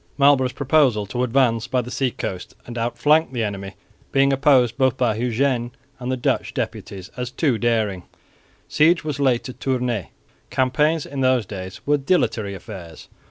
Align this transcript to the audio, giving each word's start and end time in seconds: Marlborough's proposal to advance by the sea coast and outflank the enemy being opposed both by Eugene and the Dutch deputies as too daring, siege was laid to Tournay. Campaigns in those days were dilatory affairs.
Marlborough's 0.17 0.51
proposal 0.51 1.05
to 1.05 1.21
advance 1.21 1.67
by 1.67 1.79
the 1.79 1.91
sea 1.91 2.09
coast 2.09 2.55
and 2.65 2.75
outflank 2.75 3.31
the 3.31 3.43
enemy 3.43 3.75
being 4.11 4.33
opposed 4.33 4.75
both 4.75 4.97
by 4.97 5.13
Eugene 5.15 5.69
and 5.99 6.11
the 6.11 6.17
Dutch 6.17 6.55
deputies 6.55 7.11
as 7.17 7.29
too 7.29 7.59
daring, 7.59 8.01
siege 8.67 9.03
was 9.03 9.19
laid 9.19 9.43
to 9.43 9.53
Tournay. 9.53 10.09
Campaigns 10.49 11.05
in 11.05 11.21
those 11.21 11.45
days 11.45 11.81
were 11.85 11.97
dilatory 11.97 12.55
affairs. 12.55 13.09